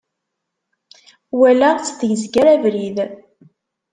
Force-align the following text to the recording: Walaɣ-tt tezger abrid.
Walaɣ-tt 1.39 1.97
tezger 1.99 2.45
abrid. 2.53 2.97